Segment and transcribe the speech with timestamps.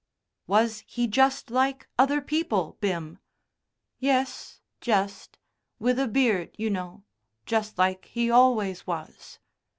[0.47, 3.19] "Was he just like other people, Bim?"
[3.99, 5.37] "Yes, just.
[5.77, 7.03] With a beard, you know
[7.45, 9.37] just like he always was."